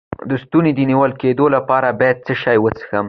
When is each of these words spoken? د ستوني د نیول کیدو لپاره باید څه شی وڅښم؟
د 0.29 0.31
ستوني 0.43 0.71
د 0.75 0.79
نیول 0.89 1.11
کیدو 1.21 1.45
لپاره 1.55 1.87
باید 1.99 2.17
څه 2.25 2.33
شی 2.41 2.57
وڅښم؟ 2.59 2.99